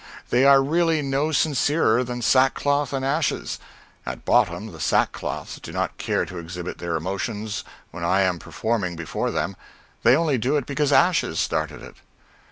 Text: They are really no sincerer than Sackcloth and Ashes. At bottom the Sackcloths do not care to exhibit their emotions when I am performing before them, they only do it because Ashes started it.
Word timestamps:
They 0.31 0.45
are 0.45 0.63
really 0.63 1.03
no 1.03 1.31
sincerer 1.31 2.03
than 2.03 2.23
Sackcloth 2.23 2.91
and 2.91 3.05
Ashes. 3.05 3.59
At 4.03 4.25
bottom 4.25 4.71
the 4.71 4.79
Sackcloths 4.79 5.61
do 5.61 5.71
not 5.71 5.99
care 5.99 6.25
to 6.25 6.39
exhibit 6.39 6.79
their 6.79 6.95
emotions 6.95 7.63
when 7.91 8.03
I 8.03 8.21
am 8.23 8.39
performing 8.39 8.95
before 8.95 9.29
them, 9.29 9.55
they 10.01 10.15
only 10.15 10.39
do 10.39 10.57
it 10.57 10.65
because 10.65 10.91
Ashes 10.91 11.37
started 11.39 11.83
it. 11.83 11.97